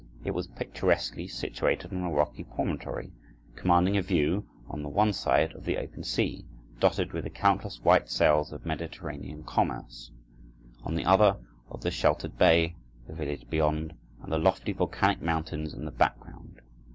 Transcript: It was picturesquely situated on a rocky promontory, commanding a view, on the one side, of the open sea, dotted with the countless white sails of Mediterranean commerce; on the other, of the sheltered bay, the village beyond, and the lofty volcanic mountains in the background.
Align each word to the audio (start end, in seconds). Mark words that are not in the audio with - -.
It 0.23 0.31
was 0.31 0.47
picturesquely 0.47 1.27
situated 1.27 1.93
on 1.93 2.01
a 2.03 2.09
rocky 2.11 2.43
promontory, 2.43 3.13
commanding 3.55 3.97
a 3.97 4.01
view, 4.01 4.49
on 4.67 4.81
the 4.81 4.89
one 4.89 5.13
side, 5.13 5.53
of 5.53 5.63
the 5.63 5.77
open 5.77 6.03
sea, 6.03 6.43
dotted 6.79 7.13
with 7.13 7.23
the 7.25 7.29
countless 7.29 7.79
white 7.81 8.09
sails 8.09 8.51
of 8.51 8.65
Mediterranean 8.65 9.43
commerce; 9.43 10.09
on 10.83 10.95
the 10.95 11.05
other, 11.05 11.37
of 11.69 11.81
the 11.81 11.91
sheltered 11.91 12.35
bay, 12.35 12.77
the 13.05 13.13
village 13.13 13.47
beyond, 13.47 13.93
and 14.23 14.31
the 14.33 14.39
lofty 14.39 14.71
volcanic 14.73 15.21
mountains 15.21 15.71
in 15.71 15.85
the 15.85 15.91
background. 15.91 16.61